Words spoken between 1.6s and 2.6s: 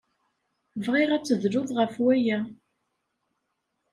ɣef waya.